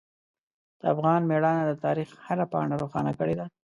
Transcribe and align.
د 0.79 0.81
افغان 0.93 1.21
میړانه 1.29 1.63
د 1.67 1.71
تاریخ 1.85 2.09
هره 2.27 2.45
پاڼه 2.51 2.75
روښانه 2.81 3.11
کړې 3.19 3.35
ده. 3.39 3.45